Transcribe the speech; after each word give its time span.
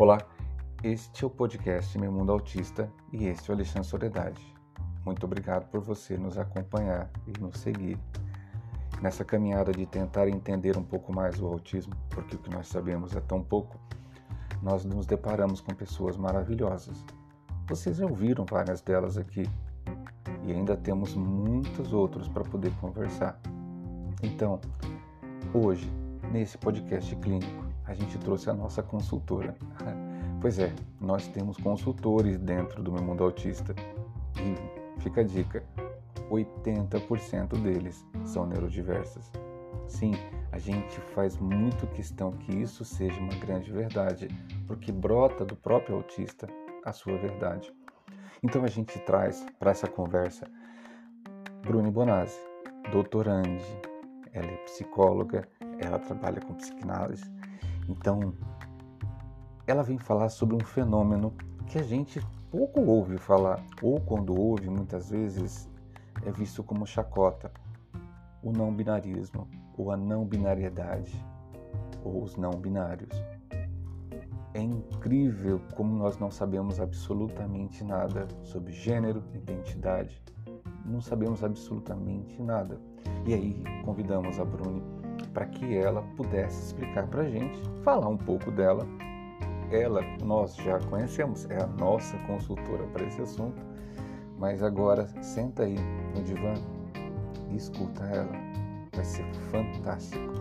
Olá, 0.00 0.16
este 0.82 1.24
é 1.24 1.26
o 1.26 1.30
podcast 1.30 1.98
Meu 1.98 2.10
Mundo 2.10 2.32
Autista 2.32 2.90
e 3.12 3.26
este 3.26 3.50
é 3.50 3.52
o 3.52 3.54
Alexandre 3.54 3.86
Soledade. 3.86 4.54
Muito 5.04 5.26
obrigado 5.26 5.68
por 5.68 5.82
você 5.82 6.16
nos 6.16 6.38
acompanhar 6.38 7.10
e 7.26 7.38
nos 7.38 7.58
seguir 7.58 7.98
nessa 9.02 9.26
caminhada 9.26 9.72
de 9.72 9.84
tentar 9.84 10.26
entender 10.26 10.78
um 10.78 10.82
pouco 10.82 11.12
mais 11.12 11.38
o 11.38 11.46
autismo, 11.46 11.92
porque 12.08 12.34
o 12.34 12.38
que 12.38 12.48
nós 12.48 12.66
sabemos 12.68 13.14
é 13.14 13.20
tão 13.20 13.42
pouco. 13.42 13.78
Nós 14.62 14.86
nos 14.86 15.04
deparamos 15.04 15.60
com 15.60 15.74
pessoas 15.74 16.16
maravilhosas. 16.16 17.04
Vocês 17.68 17.98
já 17.98 18.06
ouviram 18.06 18.46
várias 18.46 18.80
delas 18.80 19.18
aqui 19.18 19.42
e 20.46 20.50
ainda 20.50 20.78
temos 20.78 21.14
muitos 21.14 21.92
outros 21.92 22.26
para 22.26 22.42
poder 22.44 22.72
conversar. 22.80 23.38
Então, 24.22 24.62
hoje, 25.52 25.92
nesse 26.32 26.56
podcast 26.56 27.14
clínico, 27.16 27.69
a 27.90 27.94
gente 27.94 28.16
trouxe 28.18 28.48
a 28.48 28.54
nossa 28.54 28.82
consultora. 28.82 29.56
Pois 30.40 30.58
é, 30.58 30.72
nós 30.98 31.28
temos 31.28 31.58
consultores 31.58 32.38
dentro 32.38 32.82
do 32.82 32.90
meu 32.90 33.02
mundo 33.02 33.22
autista. 33.22 33.74
E 34.38 35.02
fica 35.02 35.20
a 35.20 35.24
dica: 35.24 35.62
80% 36.30 37.60
deles 37.60 38.06
são 38.24 38.46
neurodiversos. 38.46 39.30
Sim, 39.86 40.12
a 40.50 40.56
gente 40.56 40.98
faz 41.14 41.36
muito 41.36 41.86
questão 41.88 42.32
que 42.32 42.56
isso 42.56 42.86
seja 42.86 43.20
uma 43.20 43.34
grande 43.34 43.70
verdade, 43.70 44.28
porque 44.66 44.90
brota 44.90 45.44
do 45.44 45.54
próprio 45.54 45.96
autista 45.96 46.48
a 46.86 46.92
sua 46.92 47.18
verdade. 47.18 47.70
Então 48.42 48.64
a 48.64 48.68
gente 48.68 48.98
traz 49.00 49.44
para 49.58 49.72
essa 49.72 49.88
conversa 49.88 50.50
Bruni 51.60 51.90
Bonazzi, 51.90 52.40
doutorande, 52.90 53.62
ela 54.32 54.46
é 54.46 54.56
psicóloga, 54.64 55.46
ela 55.78 55.98
trabalha 55.98 56.40
com 56.40 56.54
psicanálise 56.54 57.30
então, 57.88 58.34
ela 59.66 59.82
vem 59.82 59.98
falar 59.98 60.28
sobre 60.28 60.56
um 60.56 60.60
fenômeno 60.60 61.32
que 61.66 61.78
a 61.78 61.82
gente 61.82 62.20
pouco 62.50 62.80
ouve 62.80 63.16
falar, 63.16 63.64
ou 63.80 64.00
quando 64.00 64.38
ouve, 64.38 64.68
muitas 64.68 65.10
vezes 65.10 65.68
é 66.24 66.32
visto 66.32 66.62
como 66.62 66.86
chacota: 66.86 67.52
o 68.42 68.52
não 68.52 68.74
binarismo, 68.74 69.48
ou 69.76 69.90
a 69.90 69.96
não 69.96 70.24
binariedade, 70.24 71.24
ou 72.04 72.22
os 72.22 72.36
não 72.36 72.50
binários. 72.50 73.10
É 74.52 74.60
incrível 74.60 75.60
como 75.76 75.94
nós 75.96 76.18
não 76.18 76.30
sabemos 76.30 76.80
absolutamente 76.80 77.84
nada 77.84 78.26
sobre 78.42 78.72
gênero, 78.72 79.22
identidade, 79.32 80.20
não 80.84 81.00
sabemos 81.00 81.44
absolutamente 81.44 82.42
nada. 82.42 82.80
E 83.24 83.32
aí 83.32 83.62
convidamos 83.84 84.40
a 84.40 84.44
Bruni 84.44 84.99
para 85.28 85.46
que 85.46 85.76
ela 85.76 86.02
pudesse 86.16 86.66
explicar 86.66 87.06
para 87.06 87.22
a 87.22 87.28
gente, 87.28 87.60
falar 87.82 88.08
um 88.08 88.16
pouco 88.16 88.50
dela. 88.50 88.86
Ela, 89.70 90.02
nós 90.24 90.56
já 90.56 90.78
conhecemos, 90.80 91.48
é 91.48 91.62
a 91.62 91.66
nossa 91.66 92.16
consultora 92.26 92.84
para 92.92 93.04
esse 93.04 93.22
assunto, 93.22 93.62
mas 94.38 94.62
agora 94.62 95.06
senta 95.22 95.62
aí 95.62 95.76
no 96.14 96.22
divã 96.24 96.54
e 97.50 97.56
escuta 97.56 98.02
ela. 98.04 98.32
Vai 98.92 99.04
ser 99.04 99.24
fantástico. 99.50 100.40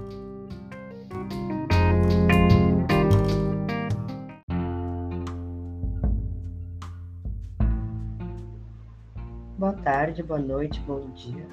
Boa 9.60 9.74
tarde, 9.74 10.24
boa 10.24 10.40
noite, 10.40 10.80
bom 10.88 11.02
dia, 11.10 11.46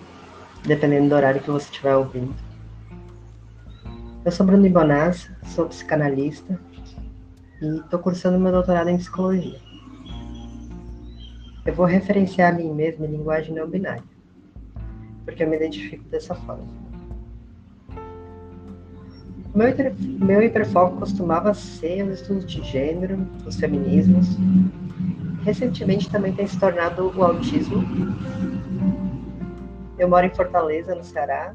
dependendo 0.65 1.09
do 1.09 1.17
horário 1.17 1.43
que 1.43 1.51
você 1.51 1.67
estiver 1.67 1.97
ouvindo. 1.97 2.46
Eu 4.27 4.33
sou 4.33 4.45
Bruno 4.45 4.67
Ibonazzi, 4.67 5.31
sou 5.45 5.69
psicanalista 5.69 6.59
e 7.63 7.77
estou 7.77 8.01
cursando 8.01 8.41
meu 8.41 8.51
doutorado 8.51 8.89
em 8.89 8.99
psicologia. 8.99 9.61
Eu 11.65 11.73
vou 11.73 11.87
referenciar 11.87 12.53
a 12.53 12.57
mim 12.57 12.75
mesmo 12.75 13.05
em 13.05 13.13
linguagem 13.13 13.55
não 13.55 13.71
binária, 13.71 14.03
porque 15.25 15.45
eu 15.45 15.49
me 15.49 15.55
identifico 15.55 16.03
dessa 16.09 16.35
forma. 16.35 16.67
Meu, 19.55 19.69
meu 20.19 20.43
hiperfoco 20.43 20.97
costumava 20.97 21.55
ser 21.55 22.03
os 22.03 22.21
estudos 22.21 22.47
de 22.47 22.65
gênero, 22.65 23.25
os 23.47 23.55
feminismos. 23.55 24.27
Recentemente 25.45 26.11
também 26.11 26.33
tem 26.33 26.49
se 26.49 26.59
tornado 26.59 27.17
o 27.17 27.23
autismo. 27.23 27.81
Eu 29.97 30.09
moro 30.09 30.27
em 30.27 30.35
Fortaleza, 30.35 30.97
no 30.97 31.05
Ceará, 31.05 31.55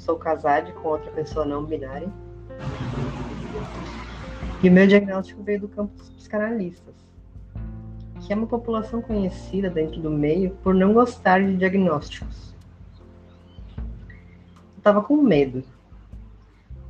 sou 0.00 0.16
casado 0.16 0.72
com 0.72 0.88
outra 0.88 1.10
pessoa 1.10 1.44
não 1.44 1.64
binária. 1.64 2.08
E 4.62 4.68
o 4.68 4.72
meu 4.72 4.86
diagnóstico 4.86 5.42
veio 5.42 5.60
do 5.60 5.68
campo 5.68 5.94
dos 5.94 6.10
psicanalistas, 6.10 6.94
que 8.20 8.32
é 8.32 8.36
uma 8.36 8.46
população 8.46 9.00
conhecida 9.02 9.68
dentro 9.70 10.00
do 10.00 10.10
meio 10.10 10.50
por 10.62 10.74
não 10.74 10.92
gostar 10.92 11.40
de 11.40 11.56
diagnósticos. 11.56 12.54
Eu 13.76 14.78
estava 14.78 15.02
com 15.02 15.16
medo, 15.16 15.62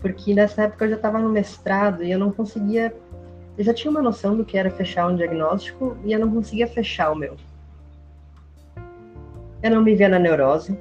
porque 0.00 0.32
nessa 0.32 0.62
época 0.62 0.84
eu 0.84 0.90
já 0.90 0.96
estava 0.96 1.18
no 1.18 1.28
mestrado 1.28 2.04
e 2.04 2.10
eu 2.10 2.18
não 2.18 2.30
conseguia. 2.30 2.94
Eu 3.58 3.64
já 3.64 3.74
tinha 3.74 3.90
uma 3.90 4.00
noção 4.00 4.36
do 4.36 4.44
que 4.44 4.56
era 4.56 4.70
fechar 4.70 5.08
um 5.08 5.16
diagnóstico 5.16 5.96
e 6.04 6.12
eu 6.12 6.20
não 6.20 6.30
conseguia 6.30 6.66
fechar 6.66 7.10
o 7.10 7.16
meu. 7.16 7.36
Eu 9.62 9.70
não 9.72 9.82
me 9.82 9.94
via 9.94 10.08
na 10.08 10.18
neurose, 10.18 10.78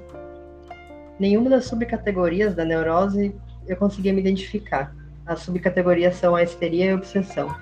nenhuma 1.19 1.49
das 1.49 1.65
subcategorias 1.65 2.55
da 2.55 2.63
neurose 2.63 3.35
eu 3.67 3.75
conseguia 3.77 4.13
me 4.13 4.21
identificar. 4.21 4.95
As 5.25 5.41
subcategorias 5.41 6.15
são 6.15 6.35
a 6.35 6.41
histeria 6.41 6.85
e 6.85 6.89
a 6.91 6.95
obsessão. 6.95 7.53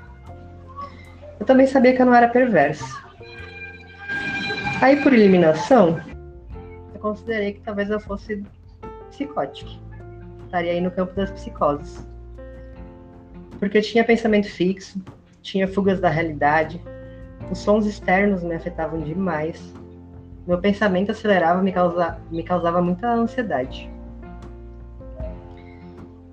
Eu 1.40 1.46
também 1.46 1.68
sabia 1.68 1.96
que 1.96 2.02
eu 2.02 2.06
não 2.06 2.16
era 2.16 2.28
perverso. 2.28 2.86
Aí, 4.82 5.02
por 5.02 5.12
eliminação, 5.12 6.00
eu 6.94 7.00
considerei 7.00 7.54
que 7.54 7.62
talvez 7.62 7.90
eu 7.90 8.00
fosse 8.00 8.44
psicótica. 9.10 9.72
Estaria 10.46 10.72
aí 10.72 10.82
no 10.82 10.92
campo 10.92 11.14
das 11.14 11.32
psicoses. 11.32 12.08
Porque 13.60 13.80
eu 13.80 13.82
tinha 13.82 14.04
pensamento 14.04 14.50
fixo, 14.50 15.02
tinha 15.42 15.68
fugas 15.68 16.00
da 16.00 16.10
realidade, 16.10 16.82
os 17.52 17.58
sons 17.58 17.86
externos 17.86 18.44
me 18.44 18.56
afetavam 18.56 19.02
demais, 19.02 19.74
meu 20.48 20.58
pensamento 20.60 21.12
acelerava 21.12 21.62
me 21.62 21.74
causa, 21.74 22.18
me 22.32 22.42
causava 22.42 22.82
muita 22.82 23.12
ansiedade. 23.12 23.92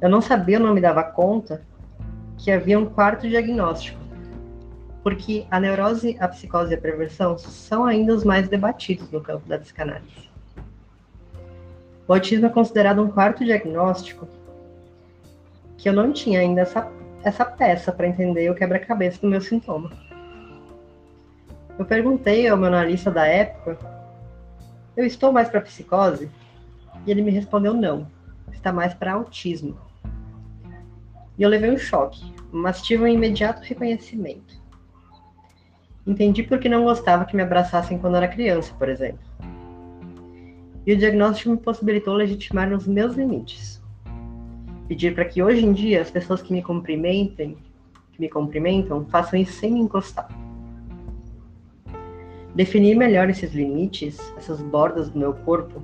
Eu 0.01 0.09
não 0.09 0.21
sabia, 0.21 0.61
não 0.61 0.73
me 0.73 0.81
dava 0.81 1.03
conta 1.03 1.63
que 2.39 2.53
havia 2.53 2.79
um 2.79 2.87
quarto 2.87 3.29
diagnóstico, 3.29 3.99
porque 5.03 5.47
a 5.51 5.59
neurose, 5.59 6.17
a 6.21 6.29
psicose 6.29 6.73
e 6.73 6.77
a 6.77 6.81
perversão 6.81 7.37
são 7.37 7.85
ainda 7.85 8.15
os 8.15 8.23
mais 8.23 8.49
debatidos 8.49 9.11
no 9.11 9.21
campo 9.21 9.49
da 9.49 9.59
psicanálise. 9.59 10.31
O 12.07 12.13
autismo 12.13 12.47
é 12.47 12.51
considerado 12.51 13.03
um 13.03 13.09
quarto 13.09 13.45
diagnóstico 13.45 14.29
que 15.77 15.89
eu 15.89 15.93
não 15.93 16.13
tinha 16.13 16.39
ainda 16.39 16.61
essa, 16.61 16.89
essa 17.25 17.45
peça 17.45 17.91
para 17.91 18.07
entender 18.07 18.49
o 18.51 18.55
quebra-cabeça 18.55 19.21
do 19.21 19.29
meu 19.29 19.41
sintoma. 19.41 19.91
Eu 21.79 21.85
perguntei 21.85 22.47
ao 22.47 22.57
meu 22.57 22.69
analista 22.69 23.11
da 23.11 23.27
época 23.27 23.94
eu 24.97 25.05
estou 25.05 25.33
mais 25.33 25.49
para 25.49 25.61
psicose? 25.61 26.31
E 27.07 27.11
ele 27.11 27.23
me 27.23 27.31
respondeu 27.31 27.75
não, 27.75 28.07
está 28.53 28.73
mais 28.73 28.95
para 28.95 29.15
autismo. 29.15 29.77
E 31.37 31.43
eu 31.43 31.49
levei 31.49 31.71
um 31.71 31.79
choque, 31.79 32.33
mas 32.53 32.81
tive 32.81 33.03
um 33.03 33.09
imediato 33.09 33.63
reconhecimento. 33.63 34.63
Entendi 36.07 36.43
porque 36.43 36.69
não 36.69 36.85
gostava 36.85 37.25
que 37.25 37.35
me 37.35 37.43
abraçassem 37.43 37.99
quando 37.99 38.17
era 38.17 38.29
criança, 38.29 38.73
por 38.79 38.89
exemplo. 38.89 39.25
E 40.87 40.93
o 40.93 40.97
diagnóstico 40.97 41.51
me 41.51 41.57
possibilitou 41.57 42.15
legitimar 42.15 42.73
os 42.73 42.87
meus 42.87 43.17
limites. 43.17 43.83
Pedir 44.87 45.15
para 45.15 45.25
que 45.25 45.43
hoje 45.43 45.65
em 45.65 45.73
dia 45.73 46.03
as 46.03 46.11
pessoas 46.11 46.43
que 46.43 46.53
me 46.53 46.63
cumprimentem, 46.63 47.57
que 48.13 48.21
me 48.21 48.29
cumprimentam, 48.29 49.07
façam 49.07 49.41
isso 49.41 49.55
sem 49.55 49.73
me 49.73 49.81
encostar. 49.81 50.29
Definir 52.55 52.95
melhor 52.95 53.29
esses 53.29 53.53
limites, 53.53 54.17
essas 54.37 54.61
bordas 54.63 55.11
do 55.11 55.19
meu 55.19 55.35
corpo 55.35 55.83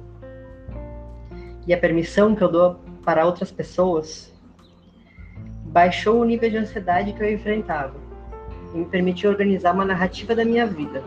e 1.67 1.75
a 1.75 1.78
permissão 1.78 2.34
que 2.34 2.43
eu 2.43 2.50
dou 2.50 2.76
para 3.05 3.26
outras 3.26 3.50
pessoas 3.50 4.32
baixou 5.64 6.20
o 6.20 6.25
nível 6.25 6.49
de 6.49 6.56
ansiedade 6.56 7.12
que 7.12 7.22
eu 7.22 7.32
enfrentava 7.32 7.94
e 8.72 8.78
me 8.78 8.84
permitiu 8.84 9.31
organizar 9.31 9.75
uma 9.75 9.84
narrativa 9.84 10.34
da 10.34 10.44
minha 10.44 10.67
vida. 10.67 11.02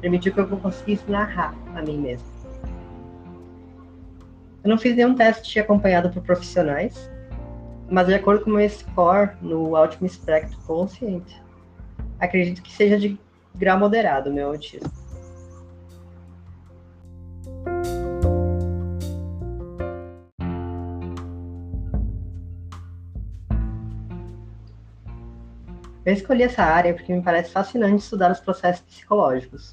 Permitiu 0.00 0.32
que 0.32 0.38
eu 0.38 0.46
conseguisse 0.46 1.10
narrar 1.10 1.54
a 1.74 1.82
mim 1.82 1.98
mesmo. 1.98 2.26
Eu 4.62 4.70
não 4.70 4.78
fiz 4.78 4.94
nenhum 4.94 5.14
teste 5.14 5.58
acompanhado 5.58 6.08
por 6.10 6.22
profissionais, 6.22 7.10
mas 7.90 8.06
de 8.06 8.14
acordo 8.14 8.44
com 8.44 8.50
o 8.50 8.54
meu 8.54 8.68
score 8.68 9.30
no 9.40 9.76
Último 9.76 10.06
Espectro 10.06 10.56
Consciente, 10.66 11.40
acredito 12.20 12.62
que 12.62 12.72
seja 12.72 12.98
de 12.98 13.18
grau 13.54 13.78
moderado 13.78 14.32
meu 14.32 14.48
autismo. 14.48 14.90
Eu 26.04 26.12
escolhi 26.12 26.42
essa 26.42 26.64
área 26.64 26.92
porque 26.92 27.14
me 27.14 27.22
parece 27.22 27.52
fascinante 27.52 28.02
estudar 28.02 28.32
os 28.32 28.40
processos 28.40 28.82
psicológicos. 28.82 29.72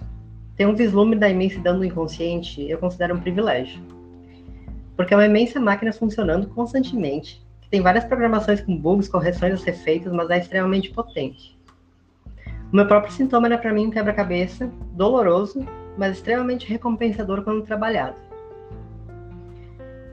Ter 0.56 0.68
um 0.68 0.76
vislumbre 0.76 1.18
da 1.18 1.28
imensidão 1.28 1.78
do 1.78 1.84
inconsciente 1.84 2.70
eu 2.70 2.78
considero 2.78 3.16
um 3.16 3.20
privilégio. 3.20 3.82
Porque 4.96 5.14
é 5.14 5.18
uma 5.18 5.26
imensa 5.26 5.60
máquina 5.60 5.92
funcionando 5.92 6.48
constantemente, 6.50 7.44
que 7.62 7.70
tem 7.70 7.82
várias 7.82 8.06
programações 8.06 8.62
com 8.62 8.78
bugs, 8.78 9.10
correções 9.10 9.56
a 9.56 9.58
ser 9.58 9.74
feitas, 9.74 10.14
mas 10.14 10.30
é 10.30 10.38
extremamente 10.38 10.92
potente. 10.92 11.59
O 12.72 12.76
meu 12.76 12.88
próprio 12.88 13.12
sintoma 13.12 13.48
era 13.48 13.58
para 13.58 13.74
mim 13.74 13.88
um 13.88 13.90
quebra-cabeça, 13.90 14.70
doloroso, 14.94 15.66
mas 15.98 16.18
extremamente 16.18 16.70
recompensador 16.70 17.44
quando 17.44 17.66
trabalhado. 17.66 18.16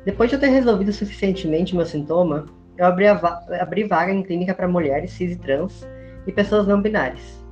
Depois 0.06 0.30
de 0.30 0.36
eu 0.36 0.40
ter 0.40 0.48
resolvido 0.48 0.92
suficientemente 0.92 1.76
meu 1.76 1.84
sintoma, 1.84 2.46
eu 2.78 2.86
abri, 2.86 3.12
va 3.12 3.44
abri 3.60 3.84
vaga 3.84 4.12
em 4.12 4.22
clínica 4.22 4.54
para 4.54 4.66
mulheres 4.66 5.10
cis 5.10 5.32
e 5.32 5.36
trans 5.36 5.86
e 6.26 6.32
pessoas 6.32 6.66
não 6.66 6.80
binárias. 6.80 7.44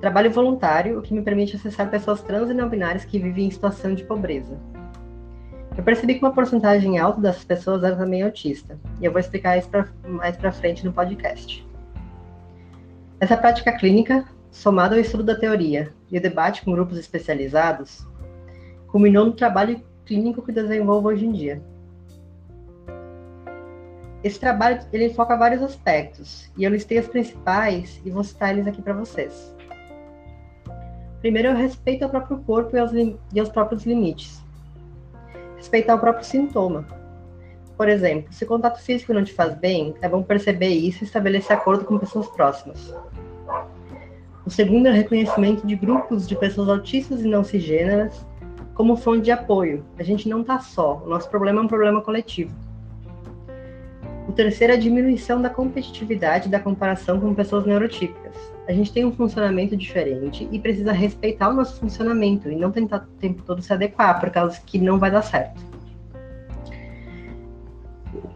Trabalho 0.00 0.30
voluntário, 0.30 0.98
o 0.98 1.02
que 1.02 1.14
me 1.14 1.22
permite 1.22 1.56
acessar 1.56 1.88
pessoas 1.88 2.20
trans 2.20 2.50
e 2.50 2.54
não 2.54 2.68
binárias 2.68 3.04
que 3.04 3.18
vivem 3.18 3.46
em 3.46 3.50
situação 3.50 3.94
de 3.94 4.04
pobreza. 4.04 4.58
Eu 5.74 5.82
percebi 5.82 6.16
que 6.16 6.24
uma 6.24 6.34
porcentagem 6.34 6.98
alta 6.98 7.20
dessas 7.20 7.44
pessoas 7.44 7.82
era 7.82 7.96
também 7.96 8.22
autista, 8.22 8.78
e 9.00 9.06
eu 9.06 9.12
vou 9.12 9.20
explicar 9.20 9.56
isso 9.56 9.70
pra, 9.70 9.86
mais 10.04 10.36
para 10.36 10.52
frente 10.52 10.84
no 10.84 10.92
podcast. 10.92 11.66
Essa 13.22 13.36
prática 13.36 13.70
clínica, 13.70 14.24
somada 14.50 14.96
ao 14.96 15.00
estudo 15.00 15.22
da 15.22 15.38
teoria 15.38 15.92
e 16.10 16.18
o 16.18 16.20
debate 16.20 16.64
com 16.64 16.72
grupos 16.72 16.98
especializados, 16.98 18.04
culminou 18.88 19.26
no 19.26 19.32
trabalho 19.32 19.80
clínico 20.04 20.42
que 20.42 20.50
desenvolvo 20.50 21.06
hoje 21.06 21.24
em 21.24 21.30
dia. 21.30 21.62
Esse 24.24 24.40
trabalho 24.40 24.80
ele 24.92 25.14
foca 25.14 25.36
vários 25.36 25.62
aspectos 25.62 26.50
e 26.56 26.64
eu 26.64 26.70
listei 26.72 26.98
os 26.98 27.06
principais 27.06 28.02
e 28.04 28.10
vou 28.10 28.24
citar 28.24 28.54
eles 28.54 28.66
aqui 28.66 28.82
para 28.82 28.92
vocês. 28.92 29.54
Primeiro, 31.20 31.50
eu 31.50 31.54
respeito 31.54 32.02
ao 32.02 32.10
próprio 32.10 32.38
corpo 32.38 32.74
e 32.74 32.80
aos, 32.80 32.90
e 32.92 33.38
aos 33.38 33.50
próprios 33.50 33.86
limites. 33.86 34.42
Respeitar 35.56 35.94
o 35.94 36.00
próprio 36.00 36.24
sintoma. 36.24 36.84
Por 37.76 37.88
exemplo, 37.88 38.32
se 38.32 38.46
contato 38.46 38.80
físico 38.80 39.12
não 39.12 39.24
te 39.24 39.32
faz 39.32 39.54
bem, 39.54 39.94
é 40.00 40.08
bom 40.08 40.22
perceber 40.22 40.68
isso 40.68 41.02
e 41.02 41.06
estabelecer 41.06 41.56
acordo 41.56 41.84
com 41.84 41.98
pessoas 41.98 42.28
próximas. 42.28 42.94
O 44.44 44.50
segundo 44.50 44.86
é 44.86 44.90
o 44.90 44.94
reconhecimento 44.94 45.66
de 45.66 45.76
grupos 45.76 46.26
de 46.26 46.36
pessoas 46.36 46.68
autistas 46.68 47.22
e 47.22 47.28
não 47.28 47.44
cisgêneras 47.44 48.26
como 48.74 48.96
fonte 48.96 49.22
de 49.22 49.30
apoio. 49.30 49.84
A 49.98 50.02
gente 50.02 50.28
não 50.28 50.40
está 50.40 50.58
só, 50.58 51.02
o 51.04 51.08
nosso 51.08 51.28
problema 51.30 51.60
é 51.60 51.64
um 51.64 51.68
problema 51.68 52.00
coletivo. 52.00 52.54
O 54.28 54.32
terceiro 54.32 54.72
é 54.72 54.76
a 54.76 54.78
diminuição 54.78 55.42
da 55.42 55.50
competitividade 55.50 56.48
da 56.48 56.60
comparação 56.60 57.20
com 57.20 57.34
pessoas 57.34 57.66
neurotípicas. 57.66 58.34
A 58.68 58.72
gente 58.72 58.92
tem 58.92 59.04
um 59.04 59.12
funcionamento 59.12 59.76
diferente 59.76 60.48
e 60.50 60.58
precisa 60.58 60.92
respeitar 60.92 61.48
o 61.48 61.52
nosso 61.52 61.78
funcionamento 61.80 62.48
e 62.48 62.56
não 62.56 62.70
tentar 62.70 62.98
o 62.98 63.18
tempo 63.18 63.42
todo 63.42 63.60
se 63.60 63.72
adequar, 63.72 64.20
por 64.20 64.30
causa 64.30 64.60
que 64.64 64.78
não 64.78 64.98
vai 64.98 65.10
dar 65.10 65.22
certo. 65.22 65.71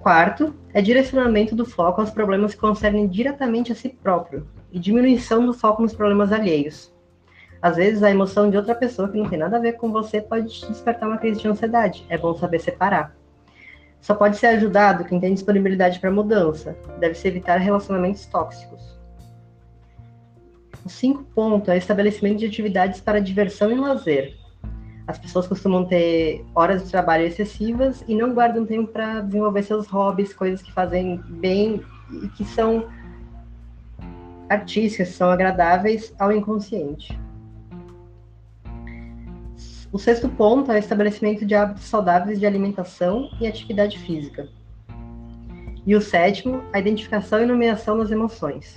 Quarto 0.07 0.55
é 0.73 0.81
direcionamento 0.81 1.57
do 1.57 1.67
foco 1.67 2.01
aos 2.01 2.11
problemas 2.11 2.55
que 2.55 2.61
concernem 2.61 3.09
diretamente 3.09 3.73
a 3.73 3.75
si 3.75 3.89
próprio 3.89 4.47
e 4.71 4.79
diminuição 4.79 5.45
do 5.45 5.53
foco 5.53 5.83
nos 5.83 5.97
problemas 5.97 6.31
alheios. 6.31 6.95
Às 7.61 7.75
vezes, 7.75 8.05
a 8.05 8.11
emoção 8.13 8.49
de 8.49 8.57
outra 8.57 8.73
pessoa 8.73 9.09
que 9.09 9.19
não 9.19 9.29
tem 9.29 9.37
nada 9.37 9.57
a 9.57 9.61
ver 9.61 9.73
com 9.73 9.91
você 9.91 10.21
pode 10.21 10.65
despertar 10.69 11.09
uma 11.09 11.19
crise 11.19 11.41
de 11.41 11.49
ansiedade. 11.49 12.07
É 12.09 12.17
bom 12.17 12.37
saber 12.37 12.61
separar. 12.61 13.17
Só 14.01 14.15
pode 14.15 14.37
ser 14.37 14.47
ajudado 14.47 15.05
quem 15.05 15.19
tem 15.19 15.35
disponibilidade 15.35 15.99
para 15.99 16.09
mudança. 16.09 16.77
Deve-se 17.01 17.27
evitar 17.27 17.57
relacionamentos 17.57 18.27
tóxicos. 18.27 18.97
O 20.85 20.89
cinco 20.89 21.25
ponto 21.35 21.69
é 21.69 21.77
estabelecimento 21.77 22.39
de 22.39 22.47
atividades 22.47 23.01
para 23.01 23.21
diversão 23.21 23.73
e 23.73 23.75
lazer. 23.75 24.37
As 25.07 25.19
pessoas 25.19 25.47
costumam 25.47 25.85
ter 25.85 26.45
horas 26.55 26.85
de 26.85 26.91
trabalho 26.91 27.25
excessivas 27.25 28.05
e 28.09 28.15
não 28.15 28.35
guardam 28.35 28.67
tempo 28.67 28.93
para 28.93 29.21
desenvolver 29.21 29.63
seus 29.63 29.87
hobbies, 29.87 30.35
coisas 30.35 30.61
que 30.61 30.73
fazem 30.73 31.23
bem 31.29 31.81
e 32.23 32.29
que 32.29 32.45
são 32.45 32.89
artísticas, 34.49 35.11
são 35.11 35.31
agradáveis 35.31 36.13
ao 36.19 36.33
inconsciente. 36.33 37.19
O 39.93 39.99
sexto 39.99 40.29
ponto 40.29 40.73
é 40.73 40.75
o 40.75 40.79
estabelecimento 40.79 41.47
de 41.47 41.55
hábitos 41.55 41.85
saudáveis 41.85 42.41
de 42.41 42.47
alimentação 42.47 43.31
e 43.41 43.47
atividade 43.47 43.99
física. 43.99 44.49
E 45.87 45.95
o 45.95 46.01
sétimo, 46.01 46.65
a 46.73 46.81
identificação 46.81 47.41
e 47.41 47.47
nomeação 47.47 47.97
das 47.97 48.11
emoções. 48.11 48.77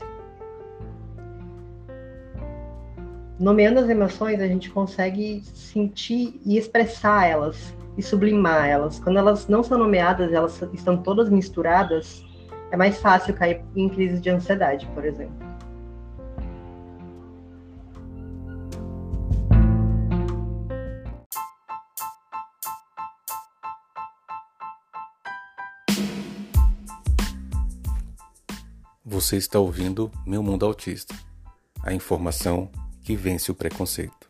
Nomeando 3.39 3.79
as 3.79 3.87
emoções, 3.87 4.41
a 4.41 4.47
gente 4.47 4.69
consegue 4.69 5.41
sentir 5.53 6.41
e 6.45 6.57
expressar 6.57 7.25
elas 7.25 7.73
e 7.97 8.03
sublimar 8.03 8.67
elas. 8.67 8.99
Quando 8.99 9.17
elas 9.17 9.47
não 9.47 9.63
são 9.63 9.77
nomeadas, 9.77 10.33
elas 10.33 10.61
estão 10.73 10.97
todas 10.97 11.29
misturadas, 11.29 12.21
é 12.69 12.75
mais 12.75 12.99
fácil 12.99 13.33
cair 13.33 13.61
em 13.77 13.87
crise 13.87 14.19
de 14.19 14.29
ansiedade, 14.29 14.85
por 14.93 15.05
exemplo. 15.05 15.33
Você 29.05 29.37
está 29.37 29.59
ouvindo 29.59 30.11
Meu 30.25 30.43
Mundo 30.43 30.65
Autista 30.65 31.15
a 31.81 31.93
informação 31.93 32.69
que 33.09 33.15
vence 33.15 33.51
o 33.51 33.55
preconceito. 33.55 34.29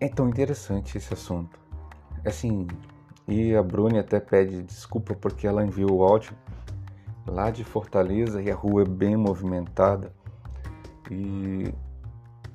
É 0.00 0.08
tão 0.08 0.26
interessante 0.26 0.96
esse 0.96 1.12
assunto. 1.12 1.60
Assim, 2.24 2.66
e 3.28 3.54
a 3.54 3.62
Bruni 3.62 3.98
até 3.98 4.18
pede 4.18 4.62
desculpa 4.62 5.14
porque 5.14 5.46
ela 5.46 5.62
enviou 5.62 5.98
o 5.98 6.02
áudio 6.02 6.34
lá 7.26 7.50
de 7.50 7.62
Fortaleza 7.62 8.40
e 8.40 8.50
a 8.50 8.54
rua 8.54 8.84
é 8.84 8.86
bem 8.86 9.18
movimentada. 9.18 10.14
E 11.10 11.74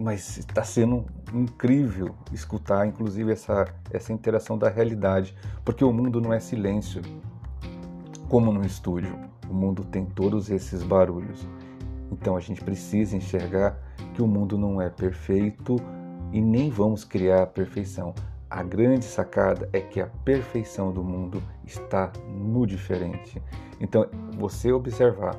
mas 0.01 0.38
está 0.38 0.63
sendo 0.63 1.05
incrível 1.34 2.15
escutar, 2.31 2.88
inclusive, 2.88 3.31
essa, 3.31 3.67
essa 3.91 4.12
interação 4.12 4.58
da 4.58 4.67
realidade, 4.67 5.36
porque 5.63 5.86
o 5.86 5.93
mundo 5.93 6.20
não 6.20 6.34
é 6.34 6.39
silêncio, 6.39 7.01
como 8.27 8.51
no 8.51 8.65
estúdio. 8.65 9.15
O 9.48 9.53
mundo 9.53 9.84
tem 9.84 10.05
todos 10.05 10.50
esses 10.50 10.81
barulhos. 10.81 11.46
Então 12.12 12.36
a 12.36 12.39
gente 12.39 12.63
precisa 12.63 13.15
enxergar 13.15 13.77
que 14.13 14.22
o 14.22 14.27
mundo 14.27 14.58
não 14.58 14.81
é 14.81 14.89
perfeito 14.89 15.75
e 16.31 16.41
nem 16.41 16.70
vamos 16.70 17.03
criar 17.03 17.43
a 17.43 17.48
perfeição. 17.48 18.13
A 18.50 18.63
grande 18.63 19.05
sacada 19.05 19.70
é 19.72 19.79
que 19.79 20.01
a 20.01 20.08
perfeição 20.08 20.91
do 20.91 21.03
mundo 21.03 21.41
está 21.65 22.12
no 22.27 22.65
diferente. 22.65 23.41
Então, 23.79 24.05
você 24.38 24.72
observar 24.72 25.38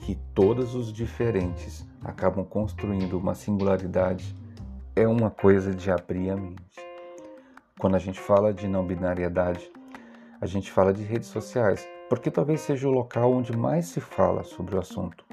que 0.00 0.14
todos 0.34 0.74
os 0.74 0.92
diferentes 0.92 1.84
acabam 2.04 2.44
construindo 2.44 3.18
uma 3.18 3.34
singularidade 3.34 4.36
é 4.94 5.06
uma 5.06 5.30
coisa 5.30 5.74
de 5.74 5.90
abrir 5.90 6.30
a 6.30 6.36
mente. 6.36 6.80
Quando 7.78 7.94
a 7.94 7.98
gente 7.98 8.20
fala 8.20 8.52
de 8.52 8.68
não 8.68 8.86
binariedade, 8.86 9.70
a 10.40 10.46
gente 10.46 10.70
fala 10.70 10.92
de 10.92 11.02
redes 11.02 11.28
sociais, 11.28 11.86
porque 12.08 12.30
talvez 12.30 12.60
seja 12.60 12.88
o 12.88 12.92
local 12.92 13.32
onde 13.32 13.56
mais 13.56 13.86
se 13.86 14.00
fala 14.00 14.42
sobre 14.42 14.76
o 14.76 14.78
assunto. 14.78 15.24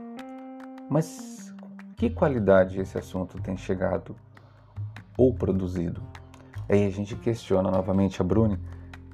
Mas 0.90 1.54
que 1.98 2.10
qualidade 2.10 2.80
esse 2.80 2.98
assunto 2.98 3.42
tem 3.42 3.58
chegado 3.58 4.16
ou 5.18 5.34
produzido? 5.34 6.02
Aí 6.70 6.86
a 6.86 6.90
gente 6.90 7.16
questiona 7.16 7.70
novamente 7.70 8.22
a 8.22 8.24
Bruni 8.24 8.60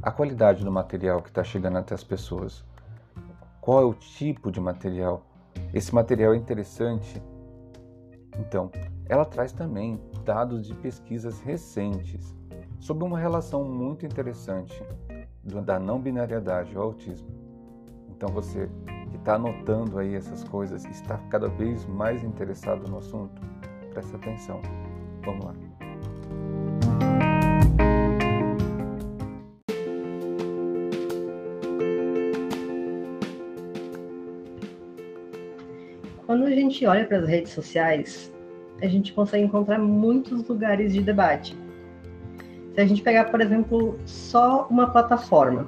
a 0.02 0.12
qualidade 0.12 0.64
do 0.64 0.72
material 0.72 1.22
que 1.22 1.30
está 1.30 1.44
chegando 1.44 1.78
até 1.78 1.96
as 1.96 2.04
pessoas. 2.04 2.64
Qual 3.60 3.82
é 3.82 3.86
o 3.86 3.94
tipo 3.94 4.52
de 4.52 4.62
material? 4.62 5.26
Esse 5.74 5.96
material 5.96 6.34
é 6.34 6.38
interessante 6.38 7.22
então, 8.39 8.72
ela 9.08 9.25
traz 9.25 9.51
também 9.51 10.00
dados 10.24 10.65
de 10.65 10.74
pesquisas 10.75 11.39
recentes 11.42 12.36
sobre 12.80 13.04
uma 13.04 13.20
relação 13.20 13.63
muito 13.63 14.06
interessante 14.06 14.84
da 15.44 15.80
não 15.80 16.00
binariedade 16.00 16.75
ao 16.75 16.84
autismo. 16.84 17.27
Então, 18.10 18.30
você 18.30 18.70
que 19.12 19.18
está 19.18 19.36
anotando 19.36 20.00
aí 20.00 20.15
essas 20.15 20.44
coisas, 20.44 20.86
está 20.86 21.18
cada 21.30 21.48
vez 21.48 21.86
mais 21.86 22.24
interessado 22.24 22.89
no 22.89 22.98
assunto, 22.98 23.42
preste 23.92 24.15
atenção. 24.15 24.62
Vamos 25.24 25.46
lá. 25.46 25.65
Quando 36.36 36.48
a 36.48 36.51
gente 36.51 36.86
olha 36.86 37.06
para 37.06 37.20
as 37.20 37.30
redes 37.30 37.54
sociais, 37.54 38.30
a 38.82 38.88
gente 38.88 39.13
consegue 39.13 39.46
encontrar 39.46 39.80
muitos 39.80 40.46
lugares 40.46 40.92
de 40.92 41.01
debate. 41.01 41.56
Se 42.74 42.82
a 42.82 42.86
gente 42.86 43.01
pegar, 43.01 43.32
por 43.32 43.39
exemplo, 43.39 43.98
só 44.06 44.68
uma 44.70 44.89
plataforma, 44.89 45.68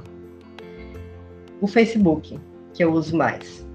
o 1.61 1.67
Facebook, 1.67 2.37
que 2.73 2.83
eu 2.83 2.91
uso 2.91 3.15
mais. 3.15 3.65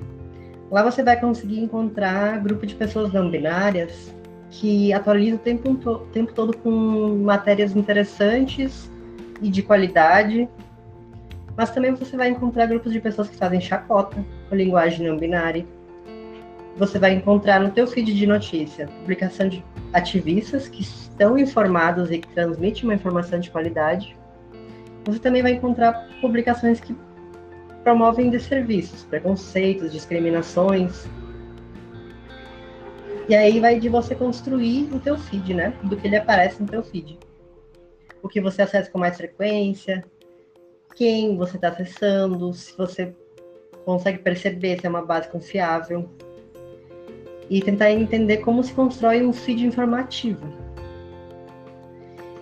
Lá 0.70 0.82
você 0.82 1.02
vai 1.02 1.18
conseguir 1.18 1.60
encontrar 1.60 2.38
grupo 2.42 2.66
de 2.66 2.74
pessoas 2.74 3.10
não 3.10 3.30
binárias 3.30 4.14
que 4.50 4.92
atualiza 4.92 5.36
o 5.36 5.38
tempo, 5.38 5.74
tempo 6.12 6.34
todo 6.34 6.54
com 6.58 7.22
matérias 7.24 7.74
interessantes 7.74 8.90
e 9.40 9.48
de 9.48 9.62
qualidade. 9.62 10.46
Mas 11.56 11.70
também 11.70 11.94
você 11.94 12.18
vai 12.18 12.28
encontrar 12.28 12.66
grupos 12.66 12.92
de 12.92 13.00
pessoas 13.00 13.30
que 13.30 13.36
fazem 13.36 13.62
chacota 13.62 14.22
com 14.50 14.54
linguagem 14.54 15.08
não 15.08 15.16
binária. 15.16 15.64
Você 16.76 16.98
vai 16.98 17.12
encontrar 17.12 17.60
no 17.60 17.70
teu 17.70 17.86
feed 17.86 18.14
de 18.14 18.26
notícia 18.26 18.86
publicação 18.86 19.48
de 19.48 19.64
ativistas 19.92 20.68
que 20.68 20.82
estão 20.82 21.38
informados 21.38 22.10
e 22.10 22.18
que 22.18 22.28
transmitem 22.28 22.84
uma 22.84 22.94
informação 22.94 23.38
de 23.38 23.50
qualidade. 23.50 24.16
Você 25.04 25.18
também 25.18 25.42
vai 25.42 25.52
encontrar 25.52 26.08
publicações 26.20 26.80
que 26.80 26.96
promovem 27.82 28.30
desserviços, 28.30 29.04
preconceitos, 29.04 29.92
discriminações. 29.92 31.06
E 33.28 33.34
aí 33.34 33.60
vai 33.60 33.78
de 33.78 33.88
você 33.88 34.14
construir 34.14 34.88
o 34.92 34.98
teu 34.98 35.16
feed, 35.18 35.54
né? 35.54 35.74
Do 35.82 35.96
que 35.96 36.06
ele 36.06 36.16
aparece 36.16 36.60
no 36.62 36.68
teu 36.68 36.82
feed. 36.82 37.18
O 38.22 38.28
que 38.28 38.40
você 38.40 38.62
acessa 38.62 38.90
com 38.90 38.98
mais 38.98 39.16
frequência, 39.16 40.04
quem 40.94 41.36
você 41.36 41.56
está 41.56 41.68
acessando, 41.68 42.52
se 42.54 42.76
você 42.76 43.14
consegue 43.84 44.18
perceber 44.18 44.80
se 44.80 44.86
é 44.86 44.88
uma 44.88 45.04
base 45.04 45.28
confiável. 45.28 46.08
E 47.50 47.60
tentar 47.60 47.90
entender 47.90 48.38
como 48.38 48.62
se 48.62 48.72
constrói 48.72 49.24
um 49.24 49.32
feed 49.32 49.66
informativo. 49.66 50.46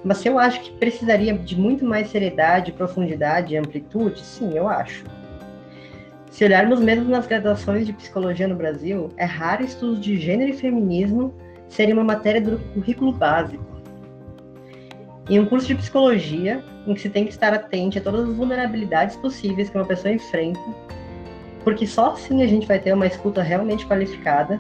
Mas 0.05 0.25
eu 0.25 0.39
acho 0.39 0.61
que 0.63 0.73
precisaria 0.73 1.37
de 1.37 1.59
muito 1.59 1.85
mais 1.85 2.09
seriedade, 2.09 2.73
profundidade 2.73 3.55
e 3.55 3.57
amplitude, 3.57 4.21
sim, 4.21 4.57
eu 4.57 4.69
acho. 4.69 5.05
Se 6.31 6.45
olharmos 6.45 6.81
mesmo 6.81 7.11
nas 7.11 7.27
graduações 7.27 7.85
de 7.85 7.93
psicologia 7.93 8.47
no 8.47 8.55
Brasil, 8.55 9.11
é 9.17 9.25
raro 9.25 9.65
estudos 9.65 10.01
de 10.01 10.17
gênero 10.17 10.51
e 10.51 10.57
feminismo 10.57 11.35
serem 11.69 11.93
uma 11.93 12.05
matéria 12.05 12.41
do 12.41 12.59
currículo 12.73 13.13
básico. 13.13 13.65
Em 15.29 15.39
um 15.39 15.47
curso 15.47 15.67
de 15.67 15.75
psicologia, 15.75 16.65
em 16.87 16.95
que 16.95 17.01
se 17.01 17.11
tem 17.11 17.25
que 17.25 17.31
estar 17.31 17.53
atento 17.53 17.99
a 17.99 18.01
todas 18.01 18.29
as 18.29 18.35
vulnerabilidades 18.35 19.17
possíveis 19.17 19.69
que 19.69 19.77
uma 19.77 19.85
pessoa 19.85 20.15
enfrenta, 20.15 20.61
porque 21.63 21.87
só 21.87 22.13
assim 22.13 22.43
a 22.43 22.47
gente 22.47 22.67
vai 22.67 22.79
ter 22.79 22.93
uma 22.93 23.07
escuta 23.07 23.43
realmente 23.43 23.87
qualificada. 23.87 24.59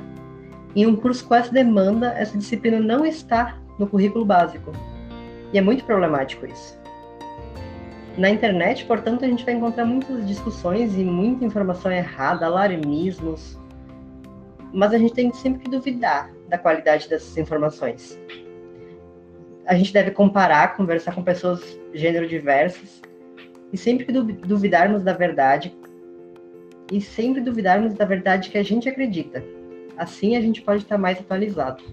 Em 0.75 0.87
um 0.87 0.95
curso 0.95 1.27
com 1.27 1.35
essa 1.35 1.53
demanda, 1.53 2.13
essa 2.13 2.39
disciplina 2.39 2.79
não 2.79 3.05
está 3.05 3.59
no 3.79 3.87
currículo 3.87 4.25
básico. 4.25 4.73
E 5.53 5.59
é 5.59 5.61
muito 5.61 5.85
problemático 5.85 6.47
isso. 6.47 6.79
Na 8.17 8.29
internet, 8.29 8.85
portanto, 8.85 9.25
a 9.25 9.29
gente 9.29 9.45
vai 9.45 9.55
encontrar 9.55 9.85
muitas 9.85 10.27
discussões 10.27 10.97
e 10.97 11.05
muita 11.05 11.45
informação 11.45 11.91
errada, 11.91 12.47
alarmismos, 12.47 13.59
mas 14.73 14.93
a 14.93 14.99
gente 14.99 15.15
tem 15.15 15.33
sempre 15.33 15.63
que 15.63 15.71
duvidar 15.71 16.31
da 16.49 16.59
qualidade 16.59 17.09
dessas 17.09 17.37
informações. 17.37 18.19
A 19.67 19.75
gente 19.75 19.93
deve 19.93 20.11
comparar, 20.11 20.77
conversar 20.77 21.15
com 21.15 21.23
pessoas 21.23 21.79
gênero 21.95 22.29
diversas 22.29 23.01
e 23.73 23.77
sempre 23.77 24.05
que 24.05 24.13
duvidarmos 24.13 25.03
da 25.03 25.13
verdade 25.13 25.77
e 26.93 27.01
sempre 27.01 27.41
duvidarmos 27.41 27.95
da 27.95 28.05
verdade 28.05 28.51
que 28.51 28.59
a 28.59 28.63
gente 28.63 28.89
acredita. 28.89 29.43
Assim 30.01 30.35
a 30.35 30.41
gente 30.41 30.63
pode 30.63 30.83
estar 30.83 30.97
mais 30.97 31.21
atualizado. 31.21 31.85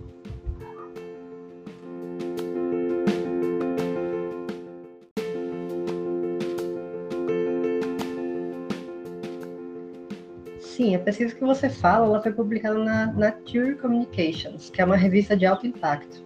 Sim, 10.57 10.95
a 10.95 10.99
pesquisa 10.99 11.35
que 11.35 11.43
você 11.43 11.69
fala, 11.69 12.05
ela 12.05 12.21
foi 12.23 12.31
publicada 12.31 12.79
na 12.79 13.11
Nature 13.11 13.75
Communications, 13.75 14.69
que 14.69 14.81
é 14.81 14.85
uma 14.85 14.95
revista 14.95 15.35
de 15.35 15.45
alto 15.45 15.67
impacto. 15.67 16.23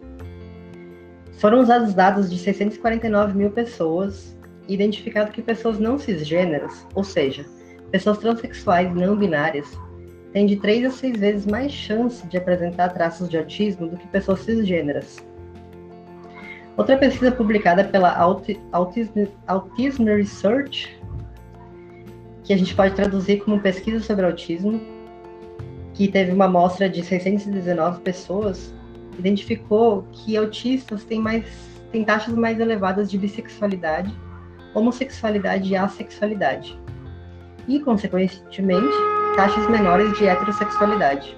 Foram 1.39 1.61
usados 1.61 1.95
dados 1.95 2.29
de 2.29 2.37
649 2.37 3.35
mil 3.35 3.49
pessoas 3.49 4.37
e 4.67 4.75
identificado 4.75 5.31
que 5.31 5.41
pessoas 5.41 5.79
não 5.79 5.97
cisgêneras, 5.97 6.85
ou 6.93 7.03
seja, 7.03 7.43
pessoas 7.89 8.19
transexuais 8.19 8.93
não 8.93 9.17
binárias, 9.17 9.75
têm 10.33 10.45
de 10.45 10.55
3 10.55 10.85
a 10.85 10.91
6 10.91 11.19
vezes 11.19 11.45
mais 11.45 11.71
chance 11.71 12.25
de 12.27 12.37
apresentar 12.37 12.89
traços 12.89 13.29
de 13.29 13.37
autismo 13.37 13.87
do 13.87 13.97
que 13.97 14.07
pessoas 14.07 14.41
cisgêneras. 14.41 15.17
Outra 16.77 16.97
pesquisa 16.97 17.31
publicada 17.31 17.83
pela 17.83 18.15
Autism, 18.15 19.27
Autism 19.47 20.05
Research 20.05 21.01
que 22.43 22.53
a 22.53 22.57
gente 22.57 22.75
pode 22.75 22.95
traduzir 22.95 23.43
como 23.43 23.59
pesquisa 23.59 23.99
sobre 24.01 24.25
autismo, 24.25 24.81
que 25.93 26.07
teve 26.07 26.31
uma 26.31 26.45
amostra 26.45 26.89
de 26.89 27.03
619 27.03 28.01
pessoas, 28.01 28.73
identificou 29.17 30.05
que 30.11 30.35
autistas 30.35 31.03
têm, 31.03 31.19
mais, 31.19 31.45
têm 31.91 32.03
taxas 32.03 32.35
mais 32.35 32.59
elevadas 32.59 33.09
de 33.09 33.17
bissexualidade, 33.17 34.13
homossexualidade 34.73 35.69
e 35.69 35.75
assexualidade, 35.75 36.79
e, 37.67 37.79
consequentemente, 37.79 38.95
taxas 39.35 39.69
menores 39.69 40.17
de 40.17 40.27
heterossexualidade. 40.27 41.37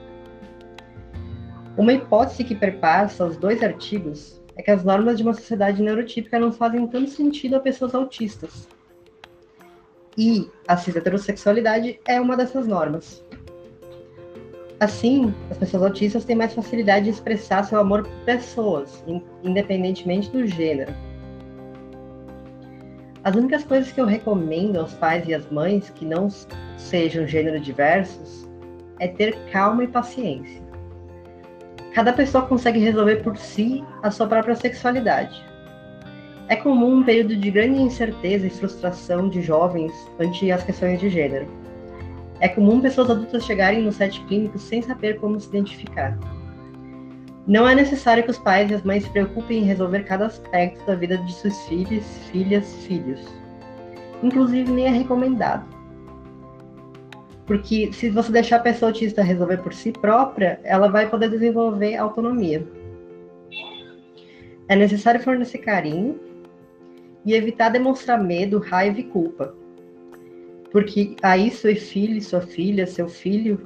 Uma 1.77 1.93
hipótese 1.93 2.43
que 2.43 2.55
perpassa 2.55 3.25
os 3.25 3.37
dois 3.37 3.61
artigos 3.61 4.41
é 4.55 4.61
que 4.61 4.71
as 4.71 4.83
normas 4.83 5.17
de 5.17 5.23
uma 5.23 5.33
sociedade 5.33 5.81
neurotípica 5.81 6.39
não 6.39 6.51
fazem 6.51 6.87
tanto 6.87 7.09
sentido 7.09 7.55
a 7.55 7.59
pessoas 7.59 7.95
autistas, 7.95 8.67
e 10.17 10.49
a 10.67 10.77
cis 10.77 10.95
heterossexualidade 10.95 11.99
é 12.07 12.19
uma 12.21 12.37
dessas 12.37 12.67
normas. 12.67 13.23
Assim, 14.79 15.33
as 15.49 15.57
pessoas 15.57 15.83
autistas 15.83 16.25
têm 16.25 16.35
mais 16.35 16.53
facilidade 16.53 17.05
de 17.05 17.11
expressar 17.11 17.63
seu 17.63 17.79
amor 17.79 18.03
por 18.03 18.25
pessoas, 18.25 19.03
independentemente 19.43 20.29
do 20.29 20.45
gênero. 20.45 20.93
As 23.23 23.35
únicas 23.35 23.63
coisas 23.63 23.89
que 23.89 24.01
eu 24.01 24.05
recomendo 24.05 24.77
aos 24.77 24.93
pais 24.95 25.25
e 25.27 25.33
às 25.33 25.49
mães 25.49 25.89
que 25.89 26.05
não 26.05 26.27
sejam 26.75 27.25
gênero 27.25 27.57
diversos 27.57 28.49
é 28.99 29.07
ter 29.07 29.37
calma 29.49 29.85
e 29.85 29.87
paciência. 29.87 30.61
Cada 31.93 32.11
pessoa 32.11 32.45
consegue 32.45 32.79
resolver 32.79 33.17
por 33.17 33.37
si 33.37 33.81
a 34.01 34.11
sua 34.11 34.27
própria 34.27 34.55
sexualidade. 34.55 35.41
É 36.49 36.57
comum 36.57 36.95
um 36.97 37.03
período 37.03 37.37
de 37.37 37.49
grande 37.49 37.81
incerteza 37.81 38.45
e 38.45 38.49
frustração 38.49 39.29
de 39.29 39.41
jovens 39.41 39.93
ante 40.19 40.51
as 40.51 40.63
questões 40.63 40.99
de 40.99 41.09
gênero. 41.09 41.47
É 42.41 42.49
comum 42.49 42.81
pessoas 42.81 43.09
adultas 43.09 43.45
chegarem 43.45 43.83
no 43.83 43.91
set 43.93 44.19
clínico 44.25 44.59
sem 44.59 44.81
saber 44.81 45.17
como 45.19 45.39
se 45.39 45.47
identificar. 45.47 46.17
Não 47.45 47.67
é 47.67 47.75
necessário 47.75 48.23
que 48.23 48.31
os 48.31 48.37
pais 48.37 48.71
e 48.71 48.73
as 48.73 48.83
mães 48.83 49.03
se 49.03 49.09
preocupem 49.09 49.59
em 49.59 49.65
resolver 49.65 50.03
cada 50.03 50.27
aspecto 50.27 50.85
da 50.85 50.95
vida 50.95 51.17
de 51.17 51.33
seus 51.33 51.59
filhos, 51.67 52.05
filhas, 52.31 52.73
filhos. 52.85 53.19
Inclusive, 54.21 54.71
nem 54.71 54.85
é 54.85 54.89
recomendado. 54.89 55.65
Porque 57.45 57.91
se 57.91 58.09
você 58.09 58.31
deixar 58.31 58.57
a 58.57 58.59
pessoa 58.59 58.89
autista 58.89 59.21
resolver 59.21 59.57
por 59.57 59.73
si 59.73 59.91
própria, 59.91 60.59
ela 60.63 60.87
vai 60.87 61.09
poder 61.09 61.29
desenvolver 61.29 61.97
autonomia. 61.97 62.65
É 64.69 64.75
necessário 64.77 65.21
fornecer 65.21 65.57
carinho, 65.57 66.17
e 67.25 67.33
evitar 67.33 67.69
demonstrar 67.69 68.21
medo, 68.21 68.59
raiva 68.59 68.99
e 68.99 69.03
culpa. 69.03 69.55
Porque 70.71 71.15
aí 71.21 71.51
seu 71.51 71.75
filho, 71.75 72.21
sua 72.21 72.41
filha, 72.41 72.87
seu 72.87 73.07
filho 73.07 73.61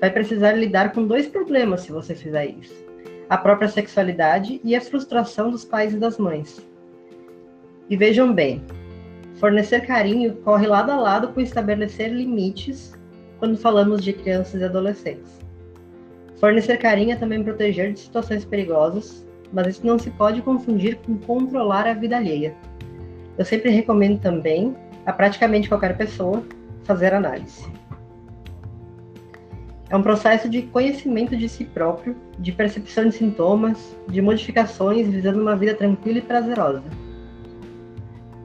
vai 0.00 0.10
precisar 0.10 0.52
lidar 0.52 0.92
com 0.92 1.06
dois 1.06 1.26
problemas 1.26 1.82
se 1.82 1.92
você 1.92 2.14
fizer 2.14 2.46
isso: 2.46 2.84
a 3.30 3.38
própria 3.38 3.68
sexualidade 3.68 4.60
e 4.64 4.74
a 4.74 4.80
frustração 4.80 5.52
dos 5.52 5.64
pais 5.64 5.94
e 5.94 5.96
das 5.96 6.18
mães. 6.18 6.60
E 7.88 7.96
vejam 7.96 8.32
bem, 8.32 8.60
fornecer 9.36 9.86
carinho 9.86 10.34
corre 10.38 10.66
lado 10.66 10.90
a 10.90 10.96
lado 10.96 11.28
com 11.28 11.40
estabelecer 11.40 12.12
limites 12.12 12.92
quando 13.38 13.56
falamos 13.56 14.02
de 14.02 14.12
crianças 14.12 14.60
e 14.60 14.64
adolescentes. 14.64 15.38
Fornecer 16.38 16.78
carinho 16.78 17.12
é 17.12 17.16
também 17.16 17.44
proteger 17.44 17.92
de 17.92 18.00
situações 18.00 18.44
perigosas, 18.44 19.24
mas 19.52 19.68
isso 19.68 19.86
não 19.86 19.98
se 19.98 20.10
pode 20.10 20.42
confundir 20.42 20.96
com 20.96 21.16
controlar 21.18 21.86
a 21.86 21.94
vida 21.94 22.16
alheia. 22.16 22.54
Eu 23.38 23.44
sempre 23.44 23.70
recomendo 23.70 24.20
também 24.20 24.76
a 25.06 25.12
praticamente 25.12 25.68
qualquer 25.68 25.96
pessoa 25.96 26.42
fazer 26.82 27.14
análise. 27.14 27.64
É 29.90 29.96
um 29.96 30.02
processo 30.02 30.48
de 30.48 30.62
conhecimento 30.62 31.36
de 31.36 31.48
si 31.48 31.64
próprio, 31.64 32.16
de 32.38 32.52
percepção 32.52 33.06
de 33.06 33.16
sintomas, 33.16 33.96
de 34.08 34.22
modificações 34.22 35.08
visando 35.08 35.40
uma 35.40 35.56
vida 35.56 35.74
tranquila 35.74 36.18
e 36.18 36.22
prazerosa. 36.22 36.84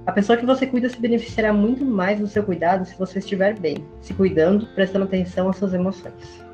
A 0.07 0.11
pessoa 0.11 0.37
que 0.37 0.45
você 0.45 0.65
cuida 0.65 0.89
se 0.89 0.99
beneficiará 0.99 1.53
muito 1.53 1.85
mais 1.85 2.19
do 2.19 2.27
seu 2.27 2.43
cuidado 2.43 2.85
se 2.85 2.97
você 2.97 3.19
estiver 3.19 3.57
bem, 3.59 3.77
se 4.01 4.13
cuidando, 4.13 4.65
prestando 4.73 5.05
atenção 5.05 5.47
às 5.47 5.57
suas 5.57 5.73
emoções. 5.73 6.44